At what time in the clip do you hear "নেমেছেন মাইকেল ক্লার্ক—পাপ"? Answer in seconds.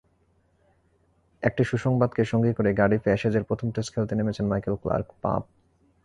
4.15-5.43